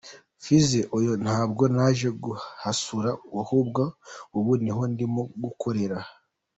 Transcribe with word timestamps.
Feezy: 0.43 0.81
oya 0.95 1.13
ntabwo 1.23 1.63
naje 1.75 2.07
kuhasura 2.23 3.11
ahubwo 3.41 3.83
ubu 4.37 4.51
niho 4.63 4.83
ndimo 4.93 5.21
gukorera. 5.43 5.97